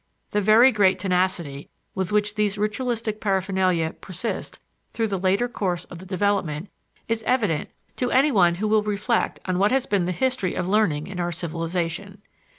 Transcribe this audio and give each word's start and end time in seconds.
The 0.31 0.41
very 0.41 0.71
great 0.71 0.97
tenacity 0.97 1.69
with 1.93 2.11
which 2.11 2.33
these 2.33 2.57
ritualistic 2.57 3.21
paraphernalia 3.21 3.93
persist 4.01 4.57
through 4.91 5.09
the 5.09 5.19
later 5.19 5.47
course 5.47 5.83
of 5.85 5.99
the 5.99 6.07
development 6.07 6.69
is 7.07 7.21
evident 7.27 7.69
to 7.97 8.09
any 8.09 8.31
one 8.31 8.55
who 8.55 8.67
will 8.67 8.81
reflect 8.81 9.39
on 9.45 9.59
what 9.59 9.69
has 9.69 9.85
been 9.85 10.05
the 10.05 10.11
history 10.11 10.55
of 10.55 10.67
learning 10.67 11.05
in 11.05 11.19
our 11.19 11.31
civilization. 11.31 12.23